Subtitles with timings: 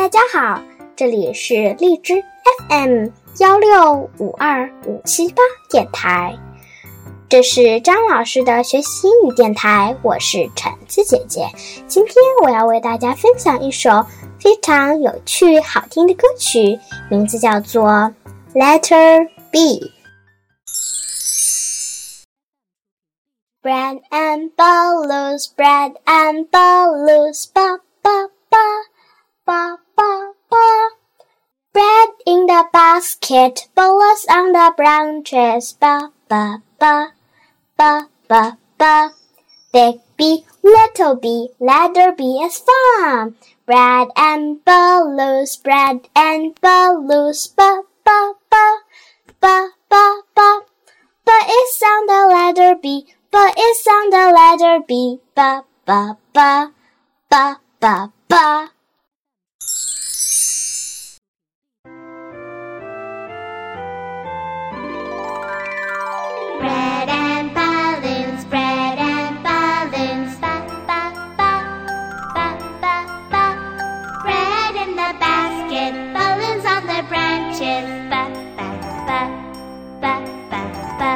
[0.00, 0.62] 大家好，
[0.96, 2.24] 这里是荔枝
[2.70, 3.08] FM
[3.38, 6.38] 幺六五二五七八电台，
[7.28, 11.46] 这是张老师的学习英语电台，我是橙子姐姐。
[11.86, 13.90] 今天我要为大家分享一首
[14.40, 16.78] 非常有趣、好听的歌曲，
[17.10, 17.82] 名字叫做
[18.54, 19.80] 《Letter B》。
[23.62, 27.69] Bread and balloons, bread and balloons, ba
[32.60, 37.16] the basket, balloons on the branches, ba ba ba,
[37.76, 39.10] ba ba ba.
[39.72, 43.36] Big B, little b, letter B is fun.
[43.64, 48.66] Bread and balloons, bread and balloons, ba ba ba,
[49.40, 50.04] ba ba
[50.36, 50.60] ba.
[51.24, 55.20] But it's on the letter B but it's on the letter B.
[55.34, 56.72] Ba ba ba
[57.30, 58.70] ba ba ba.
[77.60, 78.24] Branches, ba
[78.56, 78.68] ba
[79.06, 79.20] ba
[80.00, 80.14] ba
[80.50, 80.60] ba
[80.98, 81.12] ba.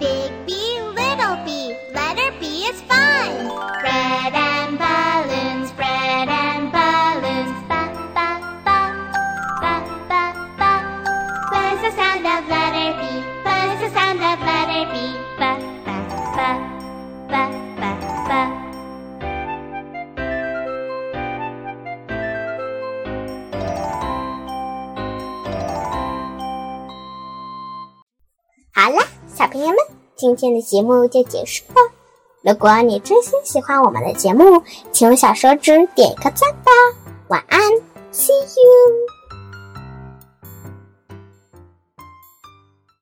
[0.00, 0.50] Big B,
[0.96, 3.52] little b, letter B is fun.
[3.82, 7.82] Bread and balloons, bread and balloons, ba
[8.16, 8.28] ba
[8.64, 8.80] ba
[9.60, 9.74] ba
[10.08, 10.22] ba
[10.58, 10.72] ba.
[11.52, 13.02] What's the sound of letter B?
[13.44, 14.96] What's the sound of letter B?
[15.38, 15.77] Ba
[28.78, 29.76] 好啦小朋友们
[30.14, 31.80] 今天的节目就结束了。
[32.42, 34.62] 如果你真心喜欢我们的节目
[34.92, 36.70] 请用小手指点一个赞吧。
[37.26, 37.60] 晚安
[38.12, 39.17] see you